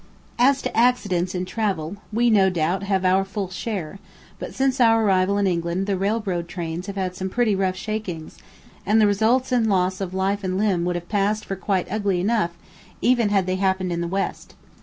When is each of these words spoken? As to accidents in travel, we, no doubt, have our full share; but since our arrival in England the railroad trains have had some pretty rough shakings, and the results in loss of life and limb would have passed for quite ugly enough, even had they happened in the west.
As 0.39 0.63
to 0.63 0.75
accidents 0.75 1.35
in 1.35 1.45
travel, 1.45 1.97
we, 2.11 2.31
no 2.31 2.49
doubt, 2.49 2.81
have 2.81 3.05
our 3.05 3.23
full 3.23 3.51
share; 3.51 3.99
but 4.39 4.51
since 4.51 4.81
our 4.81 5.05
arrival 5.05 5.37
in 5.37 5.45
England 5.45 5.85
the 5.85 5.95
railroad 5.95 6.47
trains 6.47 6.87
have 6.87 6.95
had 6.95 7.15
some 7.15 7.29
pretty 7.29 7.55
rough 7.55 7.75
shakings, 7.75 8.39
and 8.83 8.99
the 8.99 9.05
results 9.05 9.51
in 9.51 9.69
loss 9.69 10.01
of 10.01 10.15
life 10.15 10.43
and 10.43 10.57
limb 10.57 10.85
would 10.85 10.95
have 10.95 11.07
passed 11.07 11.45
for 11.45 11.55
quite 11.55 11.85
ugly 11.91 12.19
enough, 12.19 12.57
even 12.99 13.29
had 13.29 13.45
they 13.45 13.57
happened 13.57 13.91
in 13.91 14.01
the 14.01 14.07
west. 14.07 14.55